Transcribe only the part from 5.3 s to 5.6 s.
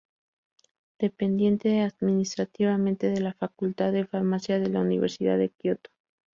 de